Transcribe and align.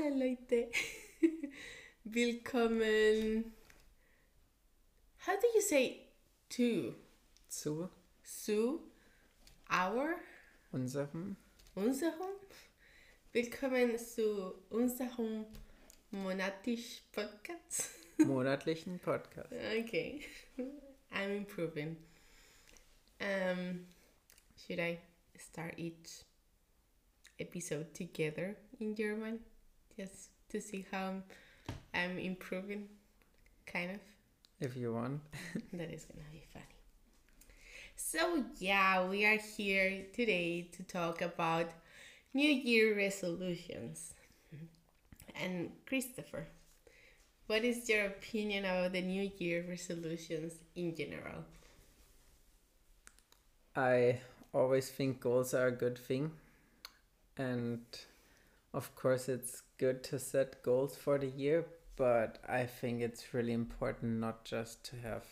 Hallo 0.00 0.16
Leute. 0.16 0.70
Willkommen. 2.04 3.52
How 5.26 5.32
do 5.36 5.46
you 5.54 5.60
say 5.60 6.06
to? 6.50 6.94
zu 7.48 7.90
Zu? 8.22 8.80
Our? 9.70 10.14
unserem 10.72 11.36
Unserem? 11.74 12.38
Willkommen 13.32 13.98
zu 13.98 14.54
unserem 14.70 15.44
monatisch 16.10 17.02
Podcast. 17.12 17.90
monatlichen 18.18 18.98
Podcast. 19.00 19.52
Okay. 19.52 20.20
I'm 21.10 21.36
improving. 21.36 21.96
Um, 23.20 23.86
should 24.56 24.78
I 24.78 24.98
start 25.38 25.74
each 25.78 26.24
episode 27.38 27.92
together 27.92 28.56
in 28.78 28.94
German? 28.94 29.40
Just 30.00 30.30
to 30.48 30.62
see 30.62 30.86
how 30.90 31.16
I'm 31.92 32.18
improving, 32.18 32.88
kind 33.66 33.90
of. 33.90 34.00
If 34.58 34.74
you 34.74 34.94
want. 34.94 35.20
That 35.74 35.92
is 35.92 36.06
gonna 36.06 36.30
be 36.32 36.42
funny. 36.54 36.64
So, 37.96 38.44
yeah, 38.58 39.06
we 39.06 39.26
are 39.26 39.36
here 39.36 40.06
today 40.14 40.68
to 40.72 40.82
talk 40.84 41.20
about 41.20 41.66
New 42.32 42.48
Year 42.48 42.96
resolutions. 42.96 44.14
And 45.34 45.70
Christopher, 45.84 46.46
what 47.46 47.62
is 47.62 47.86
your 47.86 48.06
opinion 48.06 48.64
about 48.64 48.92
the 48.92 49.02
New 49.02 49.30
Year 49.36 49.66
resolutions 49.68 50.54
in 50.74 50.96
general? 50.96 51.44
I 53.76 54.20
always 54.54 54.88
think 54.88 55.20
goals 55.20 55.52
are 55.52 55.66
a 55.66 55.72
good 55.72 55.98
thing. 55.98 56.30
And 57.36 57.84
of 58.72 58.94
course, 58.94 59.28
it's 59.28 59.62
good 59.80 60.04
to 60.04 60.18
set 60.18 60.62
goals 60.62 60.94
for 60.94 61.16
the 61.16 61.26
year, 61.26 61.64
but 61.96 62.38
I 62.46 62.64
think 62.66 63.00
it's 63.00 63.32
really 63.32 63.54
important 63.54 64.20
not 64.20 64.44
just 64.44 64.84
to 64.90 64.96
have 64.96 65.24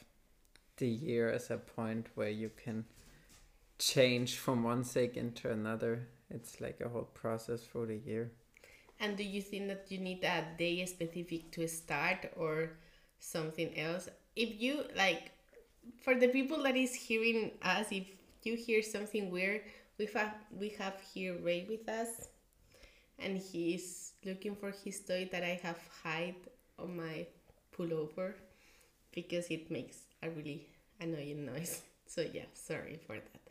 the 0.78 0.88
year 0.88 1.30
as 1.30 1.50
a 1.50 1.58
point 1.58 2.06
where 2.14 2.30
you 2.30 2.50
can 2.64 2.86
change 3.78 4.36
from 4.36 4.62
one 4.62 4.78
one 4.78 4.84
second 4.84 5.36
to 5.36 5.50
another. 5.50 6.08
It's 6.30 6.62
like 6.62 6.80
a 6.80 6.88
whole 6.88 7.10
process 7.12 7.62
for 7.62 7.84
the 7.84 7.96
year. 7.96 8.32
And 9.00 9.16
do 9.16 9.22
you 9.22 9.42
think 9.42 9.68
that 9.68 9.86
you 9.90 9.98
need 9.98 10.24
a 10.24 10.44
day 10.56 10.84
specific 10.86 11.52
to 11.52 11.68
start 11.68 12.32
or 12.36 12.70
something 13.18 13.78
else? 13.78 14.08
If 14.34 14.60
you 14.60 14.84
like, 14.96 15.32
for 16.02 16.14
the 16.14 16.28
people 16.28 16.62
that 16.62 16.76
is 16.76 16.94
hearing 16.94 17.52
us, 17.62 17.86
if 17.90 18.06
you 18.44 18.56
hear 18.56 18.82
something 18.82 19.30
weird, 19.30 19.60
we 19.98 20.06
have 20.14 20.34
we 20.58 20.70
have 20.78 20.96
here 21.12 21.36
Ray 21.42 21.66
with 21.68 21.88
us, 21.88 22.28
and 23.18 23.38
he's 23.38 24.12
looking 24.24 24.54
for 24.54 24.72
his 24.84 25.00
toy 25.00 25.28
that 25.32 25.42
I 25.42 25.60
have 25.62 25.78
hide 26.02 26.36
on 26.78 26.96
my 26.96 27.26
pullover 27.76 28.34
because 29.12 29.48
it 29.48 29.70
makes 29.70 29.98
a 30.22 30.30
really 30.30 30.66
annoying 31.00 31.46
noise. 31.46 31.82
So 32.08 32.22
yeah, 32.22 32.46
sorry 32.54 32.98
for 33.06 33.16
that. 33.16 33.48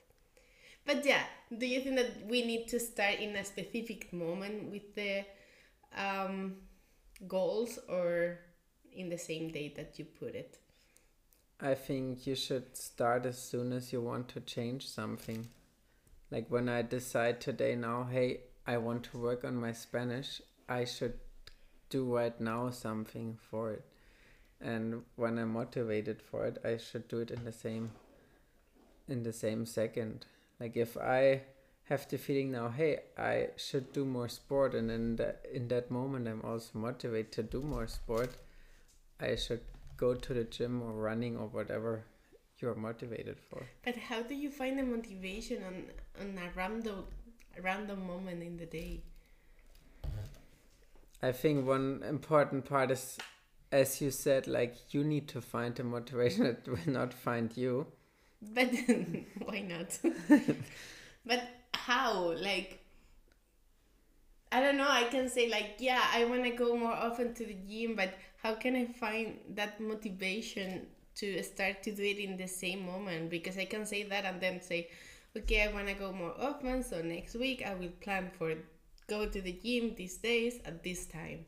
But 0.84 1.06
yeah, 1.06 1.22
do 1.56 1.68
you 1.68 1.80
think 1.82 1.98
that 1.98 2.26
we 2.28 2.44
need 2.44 2.68
to 2.70 2.80
start 2.80 3.20
in 3.20 3.36
a 3.36 3.44
specific 3.46 4.12
moment 4.12 4.72
with 4.72 4.96
the 4.96 5.26
um, 5.96 6.56
goals 7.28 7.78
or 7.88 8.40
in 8.92 9.09
the 9.09 9.18
same 9.20 9.52
day 9.52 9.72
that 9.76 10.00
you 10.00 10.06
put 10.06 10.34
it? 10.34 10.58
I 11.62 11.76
think 11.76 12.26
you 12.26 12.36
should 12.36 12.76
start 12.76 13.26
as 13.26 13.38
soon 13.38 13.74
as 13.74 13.94
you 13.94 14.02
want 14.02 14.28
to 14.30 14.40
change 14.40 14.88
something. 14.88 15.50
Like 16.31 16.50
when 16.50 16.70
I 16.70 16.81
decide 16.81 17.42
today 17.42 17.76
now, 17.76 18.08
hey, 18.12 18.42
I 18.68 18.78
want 18.78 19.04
to 19.06 19.18
work 19.18 19.46
on 19.46 19.56
my 19.56 19.72
Spanish, 19.72 20.41
I 20.68 20.84
should 20.84 21.14
do 21.90 22.14
right 22.14 22.40
now 22.40 22.69
something 22.69 23.38
for 23.50 23.72
it. 23.72 23.86
And 24.59 25.03
when 25.16 25.38
I'm 25.38 25.53
motivated 25.53 26.22
for 26.22 26.46
it, 26.46 26.58
I 26.66 26.75
should 26.75 27.08
do 27.08 27.19
it 27.19 27.31
in 27.31 27.46
the 27.46 27.53
same 27.53 27.91
in 29.08 29.24
the 29.24 29.31
same 29.31 29.66
second. 29.66 30.25
Like 30.59 30.75
if 30.75 30.97
I 30.97 31.44
have 31.86 32.09
the 32.09 32.18
feeling 32.18 32.52
now, 32.52 32.68
hey, 32.68 33.00
I 33.18 33.50
should 33.56 33.94
do 33.94 34.03
more 34.03 34.28
sport 34.28 34.75
and 34.75 34.91
in 34.91 35.16
that 35.16 35.46
in 35.52 35.70
that 35.70 35.90
moment 35.90 36.28
I'm 36.28 36.41
also 36.41 36.78
motivated 36.78 37.31
to 37.34 37.44
do 37.44 37.62
more 37.62 37.88
sport, 37.88 38.36
I 39.22 39.36
should 39.36 39.62
go 39.96 40.14
to 40.14 40.34
the 40.34 40.44
gym 40.44 40.81
or 40.81 40.91
running 40.91 41.38
or 41.38 41.47
whatever 41.47 42.03
you're 42.59 42.75
motivated 42.75 43.38
for. 43.40 43.66
But 43.86 43.96
how 43.96 44.24
do 44.24 44.36
you 44.36 44.50
find 44.50 44.78
the 44.78 44.84
motivation 44.84 45.64
on 45.64 45.86
on 46.20 46.38
a 46.38 46.50
random 46.53 47.06
random 47.63 48.06
moment 48.06 48.44
in 48.44 48.57
the 48.57 48.66
day? 48.66 49.01
I 51.22 51.31
think 51.31 51.66
one 51.66 52.03
important 52.07 52.66
part 52.66 52.91
is, 52.91 53.18
as 53.72 54.01
you 54.01 54.12
said, 54.12 54.47
like 54.47 54.94
you 54.94 55.03
need 55.03 55.28
to 55.29 55.41
find 55.41 55.75
the 55.75 55.84
motivation. 55.84 56.44
that 56.46 56.67
will 56.67 56.94
not 56.94 57.13
find 57.13 57.56
you. 57.56 57.88
But 58.41 58.69
why 59.46 59.62
not? 59.62 59.97
but 61.25 61.44
how? 61.73 62.34
Like 62.34 62.84
I 64.51 64.62
don't 64.62 64.78
know. 64.78 64.88
I 64.90 65.03
can 65.06 65.29
say 65.29 65.50
like, 65.50 65.75
yeah, 65.79 66.01
I 66.13 66.25
want 66.25 66.44
to 66.44 66.51
go 66.51 66.78
more 66.78 66.94
often 66.94 67.34
to 67.34 67.46
the 67.46 67.57
gym, 67.67 67.96
but 67.96 68.13
how 68.41 68.56
can 68.56 68.75
I 68.75 68.85
find 68.85 69.40
that 69.56 69.79
motivation 69.79 70.88
to 71.16 71.44
start 71.44 71.84
to 71.84 71.91
do 71.91 72.03
it 72.03 72.17
in 72.19 72.38
the 72.38 72.47
same 72.47 72.85
moment? 72.85 73.29
Because 73.29 73.57
I 73.57 73.66
can 73.66 73.85
say 73.85 74.03
that 74.03 74.23
and 74.23 74.40
then 74.40 74.62
say, 74.62 74.90
okay, 75.38 75.64
I 75.64 75.74
want 75.74 75.88
to 75.88 75.94
go 75.94 76.12
more 76.12 76.34
often, 76.40 76.84
so 76.84 77.02
next 77.02 77.36
week 77.36 77.64
I 77.66 77.75
will 77.75 77.94
plan 78.02 78.31
for 78.38 78.53
go 79.08 79.25
to 79.25 79.42
the 79.42 79.53
gym 79.53 79.96
these 79.96 80.18
days 80.18 80.59
at 80.66 80.84
this 80.84 81.06
time. 81.06 81.46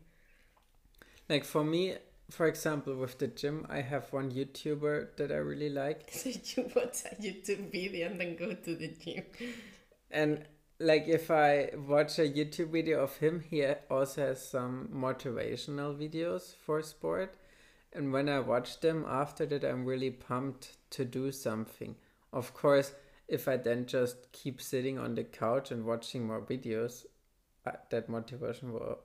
Like 1.28 1.44
for 1.44 1.64
me, 1.64 1.96
for 2.30 2.48
example, 2.48 2.96
with 2.96 3.18
the 3.18 3.28
gym, 3.28 3.66
I 3.70 3.82
have 3.82 4.12
one 4.14 4.32
YouTuber 4.32 5.18
that 5.18 5.32
I 5.32 5.38
really 5.38 5.70
like, 5.70 6.10
So 6.12 6.30
you 6.30 6.70
watch 6.76 7.04
a 7.06 7.16
YouTube 7.22 7.72
video 7.72 8.08
and 8.08 8.20
then 8.20 8.36
go 8.36 8.54
to 8.54 8.76
the 8.76 8.88
gym. 8.88 9.24
and 10.12 10.46
like 10.80 11.08
if 11.08 11.30
I 11.30 11.72
watch 11.76 12.20
a 12.20 12.28
YouTube 12.28 12.72
video 12.72 13.02
of 13.04 13.18
him, 13.18 13.44
he 13.50 13.66
also 13.90 14.28
has 14.28 14.48
some 14.48 14.90
motivational 14.94 15.96
videos 15.96 16.56
for 16.56 16.82
sport. 16.82 17.36
And 17.92 18.14
when 18.14 18.30
I 18.30 18.40
watch 18.40 18.80
them 18.80 19.06
after 19.08 19.46
that, 19.48 19.64
I'm 19.64 19.84
really 19.84 20.12
pumped 20.12 20.78
to 20.92 21.04
do 21.04 21.32
something. 21.32 21.96
Of 22.32 22.54
course, 22.54 22.94
if 23.30 23.48
I 23.48 23.58
then 23.58 23.86
just 23.86 24.32
keep 24.32 24.62
sitting 24.62 24.98
on 24.98 25.16
the 25.16 25.24
couch 25.24 25.72
and 25.72 25.86
watching 25.86 26.26
more 26.26 26.42
videos, 26.42 27.06
that 27.92 28.10
motivation 28.10 28.74
will 28.74 29.00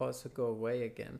also 0.00 0.28
go 0.28 0.46
away 0.46 0.84
again. 0.84 1.18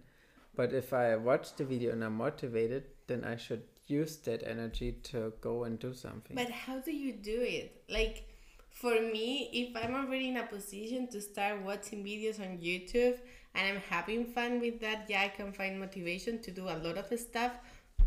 But 0.56 0.72
if 0.72 0.92
I 0.92 1.16
watch 1.16 1.56
the 1.56 1.64
video 1.64 1.92
and 1.92 2.04
I'm 2.04 2.16
motivated, 2.16 2.84
then 3.08 3.24
I 3.24 3.36
should 3.36 3.62
use 3.88 4.16
that 4.18 4.46
energy 4.46 4.92
to 5.10 5.32
go 5.40 5.64
and 5.64 5.78
do 5.78 5.92
something. 5.92 6.36
But 6.36 6.50
how 6.50 6.78
do 6.78 6.92
you 6.92 7.12
do 7.12 7.40
it? 7.40 7.82
Like 7.88 8.28
for 8.70 9.00
me, 9.00 9.50
if 9.52 9.76
I'm 9.76 9.94
already 9.94 10.28
in 10.28 10.36
a 10.36 10.46
position 10.46 11.08
to 11.08 11.20
start 11.20 11.62
watching 11.62 12.04
videos 12.04 12.40
on 12.40 12.58
YouTube 12.58 13.18
and 13.54 13.68
I'm 13.68 13.82
having 13.90 14.26
fun 14.26 14.60
with 14.60 14.80
that, 14.80 15.06
yeah, 15.08 15.22
I 15.22 15.28
can 15.28 15.52
find 15.52 15.80
motivation 15.80 16.40
to 16.42 16.50
do 16.52 16.68
a 16.68 16.78
lot 16.78 16.98
of 16.98 17.18
stuff, 17.18 17.52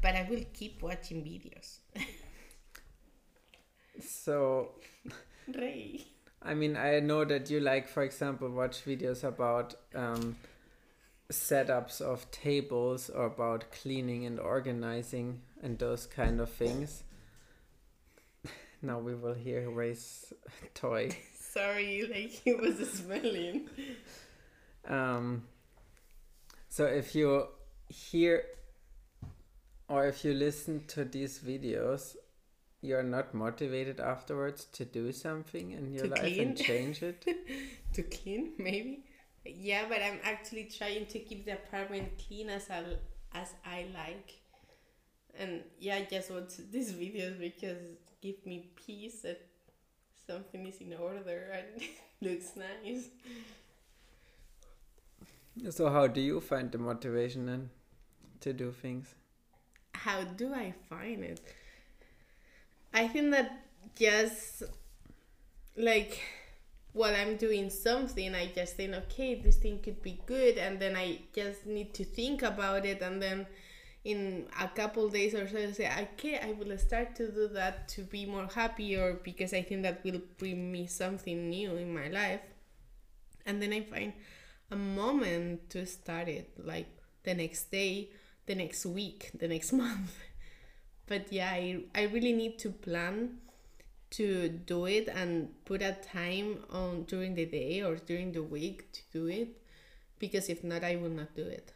but 0.01 0.15
I 0.15 0.25
will 0.29 0.43
keep 0.53 0.81
watching 0.81 1.21
videos. 1.21 1.79
so 4.01 4.71
Ray. 5.47 6.05
I 6.41 6.53
mean, 6.53 6.77
I 6.77 6.99
know 6.99 7.25
that 7.25 7.49
you 7.49 7.59
like, 7.59 7.87
for 7.87 8.03
example, 8.03 8.49
watch 8.49 8.85
videos 8.85 9.23
about 9.23 9.75
um, 9.95 10.37
setups 11.31 11.99
of 11.99 12.29
tables 12.31 13.09
or 13.09 13.25
about 13.25 13.71
cleaning 13.71 14.25
and 14.25 14.39
organizing 14.39 15.41
and 15.61 15.77
those 15.77 16.05
kind 16.05 16.39
of 16.39 16.49
things. 16.49 17.03
now 18.81 18.99
we 18.99 19.15
will 19.15 19.33
hear 19.33 19.69
Ray's 19.69 20.31
toy. 20.73 21.09
Sorry, 21.39 22.07
like 22.09 22.29
he 22.29 22.53
was 22.53 22.77
smelling. 22.93 23.69
Um, 24.87 25.43
so 26.69 26.85
if 26.85 27.15
you 27.15 27.47
hear 27.89 28.43
or 29.89 30.05
if 30.07 30.23
you 30.23 30.33
listen 30.33 30.85
to 30.87 31.05
these 31.05 31.39
videos, 31.39 32.15
you're 32.81 33.03
not 33.03 33.33
motivated 33.33 33.99
afterwards 33.99 34.65
to 34.73 34.85
do 34.85 35.11
something 35.11 35.71
in 35.71 35.91
your 35.93 36.05
To 36.05 36.07
life 36.07 36.21
clean? 36.21 36.39
and 36.39 36.57
change 36.57 37.01
it. 37.03 37.25
to 37.93 38.03
clean, 38.03 38.53
maybe. 38.57 39.03
Yeah, 39.45 39.85
but 39.87 40.01
I'm 40.01 40.19
actually 40.23 40.65
trying 40.65 41.05
to 41.07 41.19
keep 41.19 41.45
the 41.45 41.53
apartment 41.53 42.11
clean 42.27 42.49
as 42.49 42.69
I 42.69 42.83
as 43.33 43.53
I 43.65 43.85
like. 43.93 44.33
And 45.39 45.63
yeah, 45.79 45.95
I 45.97 46.07
just 46.09 46.31
watch 46.31 46.57
these 46.71 46.93
videos 46.93 47.39
because 47.39 47.77
give 48.21 48.45
me 48.45 48.71
peace 48.85 49.21
that 49.21 49.41
something 50.27 50.65
is 50.67 50.81
in 50.81 50.93
order 50.93 51.51
and 51.53 51.81
looks 52.21 52.53
nice. 52.55 53.09
So 55.69 55.89
how 55.89 56.07
do 56.07 56.19
you 56.21 56.39
find 56.41 56.71
the 56.71 56.77
motivation 56.79 57.45
then 57.45 57.69
to 58.41 58.53
do 58.53 58.71
things? 58.71 59.15
How 59.93 60.23
do 60.23 60.53
I 60.53 60.73
find 60.89 61.23
it? 61.23 61.41
I 62.93 63.07
think 63.07 63.31
that 63.31 63.65
just 63.95 64.63
like 65.75 66.19
while 66.93 67.15
I'm 67.15 67.37
doing 67.37 67.69
something, 67.69 68.33
I 68.33 68.47
just 68.47 68.75
think, 68.75 68.95
okay, 68.95 69.35
this 69.35 69.57
thing 69.57 69.79
could 69.79 70.01
be 70.01 70.19
good, 70.25 70.57
and 70.57 70.79
then 70.79 70.95
I 70.95 71.19
just 71.33 71.65
need 71.67 71.93
to 71.93 72.03
think 72.03 72.41
about 72.41 72.85
it, 72.85 73.01
and 73.01 73.21
then 73.21 73.45
in 74.03 74.47
a 74.59 74.67
couple 74.67 75.07
days 75.09 75.35
or 75.35 75.47
so, 75.47 75.57
I 75.59 75.71
say, 75.71 75.91
okay, 76.13 76.39
I 76.39 76.53
will 76.53 76.75
start 76.79 77.15
to 77.17 77.31
do 77.31 77.47
that 77.49 77.87
to 77.89 78.01
be 78.01 78.25
more 78.25 78.47
happy, 78.47 78.95
or 78.95 79.13
because 79.13 79.53
I 79.53 79.61
think 79.61 79.83
that 79.83 80.03
will 80.03 80.21
bring 80.39 80.71
me 80.71 80.87
something 80.87 81.49
new 81.49 81.75
in 81.75 81.93
my 81.93 82.07
life, 82.07 82.41
and 83.45 83.61
then 83.61 83.73
I 83.73 83.81
find 83.81 84.13
a 84.71 84.75
moment 84.75 85.69
to 85.69 85.85
start 85.85 86.27
it, 86.27 86.49
like 86.57 86.87
the 87.23 87.35
next 87.35 87.71
day, 87.71 88.09
the 88.47 88.55
next 88.55 88.85
week, 88.87 89.29
the 89.37 89.47
next 89.47 89.71
month. 89.83 90.11
But 91.07 91.31
yeah, 91.31 91.49
I, 91.51 91.83
I 91.95 92.03
really 92.03 92.33
need 92.33 92.59
to 92.59 92.69
plan 92.71 93.39
to 94.11 94.49
do 94.49 94.85
it 94.85 95.09
and 95.09 95.49
put 95.65 95.81
a 95.81 95.93
time 96.13 96.63
on 96.71 97.03
during 97.03 97.35
the 97.35 97.45
day 97.45 97.81
or 97.81 97.95
during 97.95 98.31
the 98.31 98.43
week 98.43 98.91
to 98.93 99.01
do 99.11 99.27
it 99.27 99.49
because 100.19 100.49
if 100.49 100.63
not 100.63 100.83
i 100.83 100.95
will 100.95 101.09
not 101.09 101.35
do 101.35 101.43
it. 101.43 101.73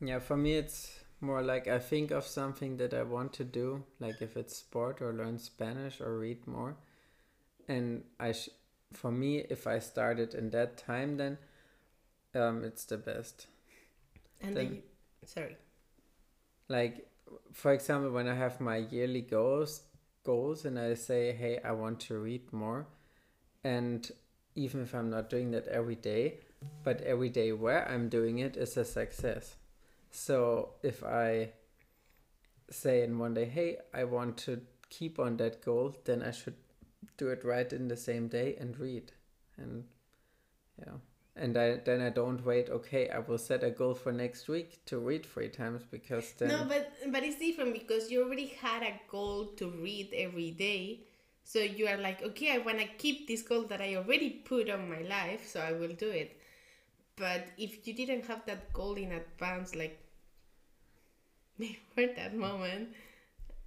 Yeah 0.00 0.18
for 0.18 0.36
me 0.36 0.54
it's 0.56 1.00
more 1.20 1.42
like 1.42 1.68
i 1.68 1.78
think 1.78 2.10
of 2.10 2.24
something 2.26 2.76
that 2.78 2.94
i 2.94 3.02
want 3.02 3.32
to 3.34 3.44
do 3.44 3.84
like 4.00 4.22
if 4.22 4.36
it's 4.36 4.56
sport 4.56 5.00
or 5.02 5.12
learn 5.12 5.38
spanish 5.38 6.00
or 6.00 6.18
read 6.18 6.46
more. 6.46 6.76
And 7.68 8.04
i 8.20 8.32
sh- 8.32 8.50
for 8.92 9.12
me 9.12 9.38
if 9.38 9.66
i 9.66 9.78
started 9.78 10.34
in 10.34 10.50
that 10.50 10.76
time 10.78 11.16
then 11.16 11.38
um 12.34 12.64
it's 12.64 12.84
the 12.84 12.98
best. 12.98 13.46
And 14.40 14.56
then, 14.56 14.82
the, 15.20 15.26
sorry. 15.26 15.56
Like 16.68 17.09
for 17.52 17.72
example 17.72 18.10
when 18.10 18.28
i 18.28 18.34
have 18.34 18.60
my 18.60 18.76
yearly 18.76 19.20
goals 19.20 19.82
goals 20.24 20.64
and 20.64 20.78
I 20.78 20.94
say, 20.94 21.32
hey, 21.32 21.60
I 21.64 21.72
want 21.72 22.00
to 22.00 22.18
read 22.18 22.52
more. 22.52 22.86
And 23.64 24.10
even 24.54 24.82
if 24.82 24.94
I'm 24.94 25.10
not 25.10 25.30
doing 25.30 25.50
that 25.52 25.66
every 25.68 25.96
day, 25.96 26.40
but 26.84 27.00
every 27.02 27.30
day 27.30 27.52
where 27.52 27.88
I'm 27.88 28.08
doing 28.08 28.38
it 28.38 28.56
is 28.56 28.76
a 28.76 28.84
success. 28.84 29.56
So 30.10 30.74
if 30.82 31.02
I 31.04 31.50
say 32.70 33.02
in 33.02 33.18
one 33.18 33.34
day, 33.34 33.46
hey, 33.46 33.78
I 33.94 34.04
want 34.04 34.36
to 34.38 34.60
keep 34.88 35.18
on 35.18 35.36
that 35.38 35.64
goal, 35.64 35.96
then 36.04 36.22
I 36.22 36.32
should 36.32 36.56
do 37.16 37.28
it 37.28 37.44
right 37.44 37.72
in 37.72 37.88
the 37.88 37.96
same 37.96 38.28
day 38.28 38.56
and 38.58 38.78
read. 38.78 39.12
And 39.56 39.84
and 41.40 41.56
I 41.56 41.76
then 41.84 42.00
I 42.02 42.10
don't 42.10 42.44
wait. 42.44 42.68
Okay, 42.68 43.08
I 43.08 43.18
will 43.18 43.38
set 43.38 43.64
a 43.64 43.70
goal 43.70 43.94
for 43.94 44.12
next 44.12 44.46
week 44.48 44.84
to 44.86 44.98
read 44.98 45.24
three 45.24 45.48
times 45.48 45.82
because 45.90 46.32
then 46.38 46.48
no, 46.48 46.64
but 46.68 46.92
but 47.10 47.24
it's 47.24 47.38
different 47.38 47.72
because 47.72 48.10
you 48.10 48.22
already 48.22 48.48
had 48.60 48.82
a 48.82 49.00
goal 49.08 49.46
to 49.56 49.70
read 49.70 50.12
every 50.14 50.50
day. 50.50 51.00
So 51.44 51.58
you 51.58 51.88
are 51.88 51.96
like, 51.96 52.22
okay, 52.22 52.52
I 52.52 52.58
want 52.58 52.78
to 52.78 52.86
keep 52.98 53.26
this 53.26 53.42
goal 53.42 53.62
that 53.62 53.80
I 53.80 53.96
already 53.96 54.30
put 54.30 54.70
on 54.70 54.88
my 54.88 55.00
life, 55.00 55.48
so 55.48 55.60
I 55.60 55.72
will 55.72 55.94
do 55.94 56.10
it. 56.10 56.38
But 57.16 57.46
if 57.58 57.86
you 57.86 57.94
didn't 57.94 58.26
have 58.26 58.44
that 58.46 58.72
goal 58.72 58.94
in 58.94 59.12
advance, 59.12 59.74
like 59.74 59.98
before 61.58 62.06
that 62.16 62.36
moment, 62.36 62.90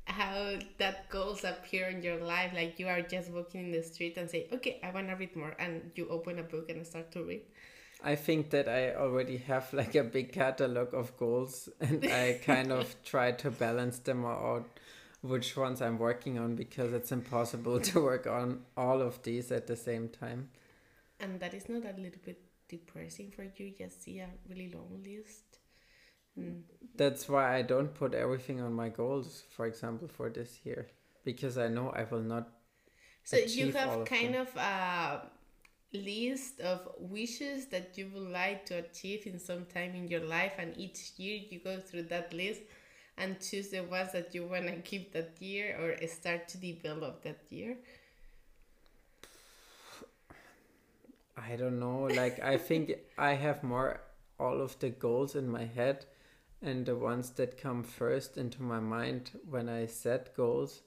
how 0.06 0.58
that 0.78 1.10
goals 1.10 1.44
appear 1.44 1.88
in 1.88 2.04
your 2.04 2.18
life, 2.18 2.52
like 2.54 2.80
you 2.80 2.88
are 2.88 3.02
just 3.02 3.32
walking 3.32 3.66
in 3.66 3.72
the 3.72 3.84
street 3.84 4.18
and 4.18 4.30
say, 4.30 4.48
okay, 4.52 4.80
I 4.84 4.92
want 4.92 5.08
to 5.10 5.16
read 5.16 5.36
more, 5.36 5.56
and 5.58 5.92
you 5.96 6.08
open 6.10 6.40
a 6.40 6.44
book 6.44 6.70
and 6.70 6.86
start 6.86 7.12
to 7.14 7.24
read. 7.24 7.42
I 8.04 8.16
think 8.16 8.50
that 8.50 8.68
I 8.68 8.94
already 8.96 9.38
have 9.38 9.72
like 9.74 9.96
a 9.96 10.04
big 10.04 10.34
catalog 10.34 10.94
of 10.94 11.16
goals 11.16 11.70
and 11.80 12.06
I 12.06 12.40
kind 12.46 12.72
of 12.72 12.94
try 13.06 13.32
to 13.32 13.50
balance 13.50 14.00
them 14.00 14.26
out 14.26 14.68
which 15.22 15.56
ones 15.56 15.82
I'm 15.82 15.98
working 15.98 16.38
on 16.38 16.56
because 16.56 16.92
it's 16.92 17.14
impossible 17.14 17.80
to 17.80 18.02
work 18.02 18.28
on 18.28 18.64
all 18.76 19.02
of 19.02 19.24
these 19.24 19.54
at 19.54 19.68
the 19.68 19.78
same 19.78 20.10
time. 20.10 20.50
And 21.22 21.40
that 21.40 21.54
is 21.54 21.70
not 21.70 21.84
a 21.86 21.96
little 21.96 22.20
bit 22.26 22.42
depressing 22.68 23.32
for 23.32 23.44
you, 23.44 23.74
just 23.78 24.04
see 24.04 24.20
a 24.20 24.28
really 24.50 24.70
long 24.74 25.02
list. 25.02 25.53
Mm. 26.40 26.62
That's 26.96 27.28
why 27.28 27.56
I 27.56 27.62
don't 27.64 27.94
put 27.94 28.14
everything 28.14 28.62
on 28.62 28.74
my 28.74 28.90
goals, 28.90 29.44
for 29.56 29.66
example, 29.66 30.08
for 30.08 30.30
this 30.30 30.60
year. 30.64 30.88
Because 31.24 31.58
I 31.58 31.68
know 31.68 31.90
I 31.90 32.04
will 32.04 32.22
not 32.22 32.50
so 33.24 33.38
you 33.38 33.72
have 33.72 34.06
kind 34.06 34.36
them. 34.36 34.42
of 34.42 34.56
a 34.58 35.22
list 35.94 36.60
of 36.60 36.90
wishes 37.00 37.68
that 37.68 37.98
you 37.98 38.10
would 38.14 38.32
like 38.32 38.66
to 38.66 38.76
achieve 38.76 39.26
in 39.26 39.40
some 39.40 39.66
time 39.66 39.96
in 39.96 40.08
your 40.08 40.22
life 40.26 40.54
and 40.58 40.78
each 40.78 41.14
year 41.18 41.40
you 41.50 41.60
go 41.60 41.80
through 41.80 42.04
that 42.04 42.34
list 42.34 42.62
and 43.18 43.40
choose 43.40 43.70
the 43.70 43.82
ones 43.82 44.12
that 44.12 44.34
you 44.34 44.46
want 44.46 44.66
to 44.66 44.76
keep 44.82 45.14
that 45.14 45.32
year 45.40 45.78
or 45.80 46.08
start 46.08 46.48
to 46.48 46.58
develop 46.58 47.24
that 47.24 47.40
year 47.50 47.78
i 51.38 51.56
don't 51.56 51.80
know 51.80 52.08
like 52.16 52.40
i 52.44 52.58
think 52.58 52.92
i 53.18 53.34
have 53.34 53.64
more 53.64 54.02
all 54.40 54.62
of 54.62 54.78
the 54.80 54.90
goals 54.90 55.36
in 55.36 55.48
my 55.48 55.66
head 55.66 56.06
and 56.64 56.86
the 56.86 56.96
ones 56.96 57.32
that 57.32 57.58
come 57.58 57.84
first 57.84 58.38
into 58.38 58.64
my 58.64 58.80
mind 58.80 59.32
when 59.50 59.70
i 59.70 59.86
set 59.86 60.36
goals 60.36 60.82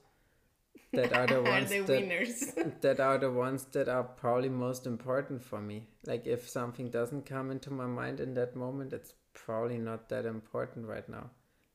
that 0.93 1.13
are 1.13 1.27
the 1.27 1.41
ones 1.51 1.69
the 1.69 1.79
that, 1.81 2.81
that 2.81 2.99
are 2.99 3.17
the 3.17 3.31
ones 3.31 3.65
that 3.65 3.89
are 3.89 4.03
probably 4.03 4.49
most 4.49 4.85
important 4.85 5.43
for 5.43 5.59
me. 5.59 5.87
Like 6.05 6.25
if 6.25 6.49
something 6.49 6.89
doesn't 6.89 7.25
come 7.25 7.51
into 7.51 7.71
my 7.71 7.85
mind 7.85 8.19
in 8.19 8.33
that 8.35 8.55
moment 8.55 8.93
it's 8.93 9.13
probably 9.33 9.77
not 9.77 10.09
that 10.09 10.25
important 10.25 10.87
right 10.87 11.07
now. 11.07 11.29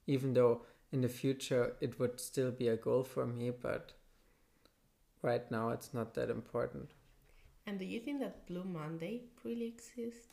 Even 0.06 0.34
though 0.34 0.62
in 0.90 1.00
the 1.00 1.08
future 1.08 1.74
it 1.80 1.98
would 1.98 2.20
still 2.20 2.50
be 2.50 2.68
a 2.68 2.76
goal 2.76 3.02
for 3.02 3.26
me 3.26 3.50
but 3.50 3.92
right 5.22 5.50
now 5.50 5.70
it's 5.70 5.92
not 5.94 6.14
that 6.14 6.30
important. 6.30 6.90
And 7.66 7.78
do 7.78 7.84
you 7.84 8.00
think 8.00 8.20
that 8.20 8.46
blue 8.46 8.64
monday 8.64 9.22
really 9.44 9.66
exists? 9.66 10.28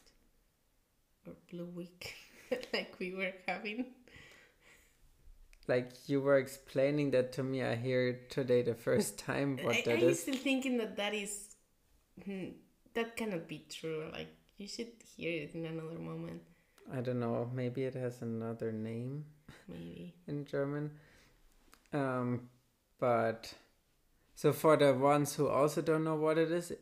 Or 1.28 1.34
blue 1.52 1.66
week 1.66 2.16
like 2.74 2.96
we 3.00 3.14
were 3.14 3.34
having 3.48 3.86
like 5.68 5.92
you 6.10 6.20
were 6.20 6.38
explaining 6.38 7.12
that 7.12 7.32
to 7.34 7.44
me. 7.44 7.64
I 7.64 7.76
hear 7.76 8.20
today 8.30 8.64
the 8.64 8.74
first 8.74 9.18
time 9.30 9.58
what 9.62 9.78
I, 9.78 9.82
that 9.86 10.04
I'm 10.04 10.14
still 10.16 10.36
thinking 10.36 10.78
that 10.78 10.98
that 10.98 11.14
is 11.14 11.56
hmm, 12.26 12.50
that 12.96 13.16
cannot 13.16 13.48
be 13.48 13.66
true. 13.70 14.10
Like 14.12 14.36
you 14.58 14.68
should 14.68 14.92
hear 15.16 15.44
it 15.44 15.56
in 15.56 15.66
another 15.66 16.00
moment. 16.00 16.42
I 16.92 17.02
don't 17.02 17.20
know. 17.20 17.50
Maybe 17.54 17.84
it 17.84 17.94
has 17.94 18.22
another 18.22 18.72
name. 18.72 19.26
Maybe 19.68 20.16
in 20.28 20.46
German. 20.46 20.92
Um, 21.94 22.50
but 23.00 23.54
so 24.36 24.54
for 24.54 24.76
the 24.76 24.94
ones 24.94 25.36
who 25.36 25.48
also 25.48 25.82
don't 25.82 26.04
know 26.04 26.16
what 26.16 26.38
it 26.38 26.52
is, 26.52 26.74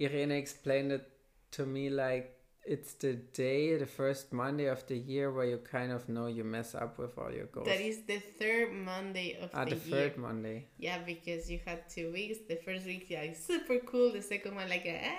Irene 0.00 0.32
explained 0.32 0.92
it 0.92 1.08
to 1.52 1.66
me 1.66 1.90
like 1.90 2.34
it's 2.66 2.94
the 2.94 3.14
day, 3.14 3.76
the 3.76 3.86
first 3.86 4.32
Monday 4.32 4.66
of 4.66 4.86
the 4.86 4.96
year 4.96 5.30
where 5.30 5.44
you 5.44 5.58
kind 5.58 5.92
of 5.92 6.08
know 6.08 6.26
you 6.26 6.44
mess 6.44 6.74
up 6.74 6.98
with 6.98 7.18
all 7.18 7.30
your 7.30 7.46
goals. 7.46 7.66
That 7.66 7.80
is 7.80 8.02
the 8.06 8.18
third 8.18 8.72
Monday 8.72 9.38
of 9.40 9.50
ah, 9.52 9.64
the, 9.64 9.74
the 9.74 9.88
year. 9.88 9.98
third 9.98 10.16
Monday. 10.16 10.68
Yeah, 10.78 10.98
because 11.04 11.50
you 11.50 11.60
had 11.64 11.88
two 11.88 12.12
weeks. 12.12 12.38
The 12.48 12.56
first 12.56 12.86
week, 12.86 13.06
yeah, 13.08 13.20
it's 13.20 13.44
super 13.44 13.78
cool. 13.86 14.12
The 14.12 14.22
second 14.22 14.54
one, 14.54 14.68
like, 14.68 14.86
eh. 14.86 15.12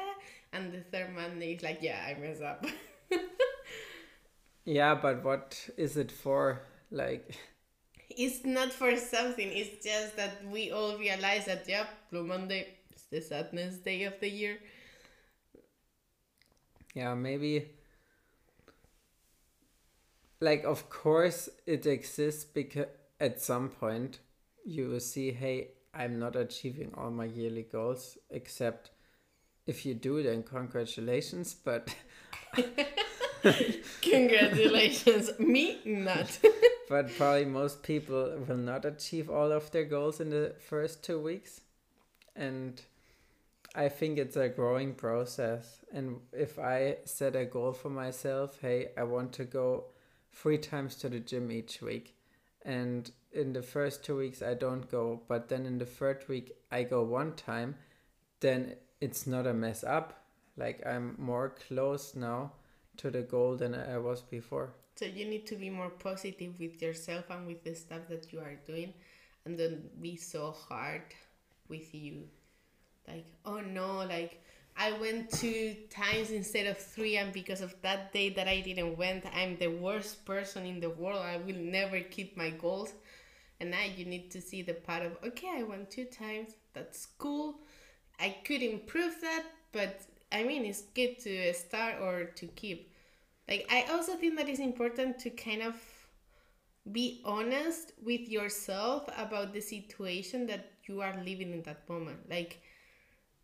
And 0.53 0.73
the 0.73 0.81
third 0.81 1.13
Monday 1.13 1.53
is 1.53 1.63
like, 1.63 1.79
yeah, 1.81 1.99
I 2.07 2.19
mess 2.19 2.41
up. 2.41 2.65
yeah, 4.65 4.95
but 4.95 5.23
what 5.23 5.69
is 5.77 5.97
it 5.97 6.11
for? 6.11 6.61
Like, 6.89 7.35
it's 8.09 8.43
not 8.45 8.71
for 8.71 8.95
something. 8.97 9.49
It's 9.51 9.83
just 9.85 10.15
that 10.17 10.45
we 10.49 10.71
all 10.71 10.97
realize 10.97 11.45
that, 11.45 11.65
yeah, 11.67 11.85
Blue 12.09 12.25
Monday 12.25 12.75
is 12.95 13.03
the 13.11 13.21
sadness 13.21 13.77
day 13.77 14.03
of 14.03 14.19
the 14.19 14.29
year 14.29 14.57
yeah 16.95 17.13
maybe 17.13 17.67
like 20.41 20.63
of 20.63 20.89
course 20.89 21.47
it 21.67 21.85
exists 21.85 22.43
because 22.43 22.87
at 23.19 23.39
some 23.39 23.69
point 23.69 24.19
you 24.65 24.89
will 24.89 24.99
see 24.99 25.31
hey 25.31 25.67
i'm 25.93 26.17
not 26.17 26.35
achieving 26.35 26.91
all 26.97 27.11
my 27.11 27.25
yearly 27.25 27.67
goals 27.71 28.17
except 28.31 28.89
if 29.67 29.85
you 29.85 29.93
do 29.93 30.23
then 30.23 30.41
congratulations 30.41 31.53
but 31.53 31.95
congratulations. 34.01 35.31
Me 35.39 35.79
not. 35.85 36.39
But 36.87 37.17
probably 37.17 37.45
most 37.45 37.81
people 37.81 38.37
will 38.47 38.57
not 38.57 38.85
achieve 38.85 39.27
all 39.27 39.51
of 39.51 39.71
their 39.71 39.85
goals 39.85 40.19
in 40.19 40.29
the 40.29 40.53
first 40.69 41.03
two 41.03 41.19
weeks. 41.19 41.61
And 42.35 42.79
I 43.75 43.89
think 43.89 44.17
it's 44.17 44.37
a 44.37 44.47
growing 44.47 44.93
process. 44.93 45.83
And 45.91 46.21
if 46.31 46.57
I 46.57 46.97
set 47.03 47.35
a 47.35 47.45
goal 47.45 47.73
for 47.73 47.89
myself, 47.89 48.57
hey, 48.61 48.89
I 48.97 49.03
want 49.03 49.33
to 49.33 49.43
go 49.43 49.85
three 50.31 50.57
times 50.57 50.95
to 50.97 51.09
the 51.09 51.19
gym 51.19 51.51
each 51.51 51.81
week. 51.81 52.15
And 52.63 53.11
in 53.33 53.51
the 53.51 53.61
first 53.61 54.03
two 54.03 54.17
weeks, 54.17 54.41
I 54.41 54.53
don't 54.53 54.89
go. 54.89 55.21
But 55.27 55.49
then 55.49 55.65
in 55.65 55.77
the 55.77 55.85
third 55.85 56.23
week, 56.29 56.53
I 56.71 56.83
go 56.83 57.03
one 57.03 57.33
time. 57.33 57.75
Then 58.39 58.75
it's 59.01 59.27
not 59.27 59.45
a 59.45 59.53
mess 59.53 59.83
up. 59.83 60.23
Like 60.57 60.81
I'm 60.87 61.15
more 61.17 61.49
close 61.67 62.15
now 62.15 62.53
to 62.97 63.11
the 63.11 63.23
goal 63.23 63.57
than 63.57 63.75
I 63.75 63.97
was 63.97 64.21
before. 64.21 64.73
So 64.95 65.03
you 65.03 65.25
need 65.25 65.45
to 65.47 65.55
be 65.57 65.69
more 65.69 65.89
positive 65.89 66.57
with 66.57 66.81
yourself 66.81 67.25
and 67.29 67.45
with 67.45 67.65
the 67.65 67.75
stuff 67.75 68.07
that 68.07 68.31
you 68.31 68.39
are 68.39 68.55
doing 68.65 68.93
and 69.45 69.57
don't 69.57 70.01
be 70.01 70.15
so 70.15 70.51
hard 70.51 71.03
with 71.67 71.93
you 71.93 72.23
like 73.07 73.25
oh 73.45 73.59
no 73.59 73.97
like 74.05 74.41
i 74.77 74.91
went 74.99 75.29
two 75.31 75.75
times 75.89 76.31
instead 76.31 76.65
of 76.67 76.77
three 76.77 77.17
and 77.17 77.31
because 77.33 77.61
of 77.61 77.75
that 77.81 78.11
day 78.13 78.29
that 78.29 78.47
i 78.47 78.59
didn't 78.61 78.97
went 78.97 79.25
i'm 79.35 79.57
the 79.57 79.67
worst 79.67 80.25
person 80.25 80.65
in 80.65 80.79
the 80.79 80.89
world. 80.89 81.19
I 81.21 81.37
will 81.37 81.55
never 81.55 81.99
keep 82.01 82.37
my 82.37 82.49
goals. 82.49 82.93
And 83.59 83.71
now 83.71 83.83
you 83.97 84.05
need 84.05 84.31
to 84.31 84.41
see 84.41 84.61
the 84.61 84.73
part 84.73 85.03
of 85.05 85.17
okay 85.25 85.49
i 85.57 85.63
went 85.63 85.89
two 85.91 86.05
times 86.05 86.51
that's 86.73 87.07
cool. 87.17 87.59
I 88.19 88.37
could 88.45 88.61
improve 88.61 89.19
that 89.21 89.43
but 89.71 90.01
i 90.31 90.43
mean 90.43 90.65
it's 90.65 90.83
good 90.95 91.19
to 91.19 91.53
start 91.53 91.95
or 92.01 92.25
to 92.25 92.47
keep. 92.47 92.91
Like 93.49 93.67
i 93.71 93.83
also 93.91 94.15
think 94.15 94.37
that 94.37 94.49
it's 94.49 94.59
important 94.59 95.19
to 95.19 95.29
kind 95.31 95.61
of 95.63 95.75
be 96.91 97.21
honest 97.25 97.93
with 98.03 98.29
yourself 98.29 99.07
about 99.17 99.53
the 99.53 99.61
situation 99.61 100.45
that 100.47 100.71
you 100.85 101.01
are 101.01 101.15
living 101.25 101.51
in 101.51 101.63
that 101.63 101.87
moment. 101.89 102.19
Like 102.29 102.61